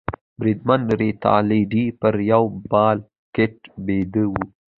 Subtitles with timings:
[0.39, 2.97] بریدمن رینالډي پر یوه بل
[3.35, 3.53] کټ
[3.85, 4.43] بیده وو.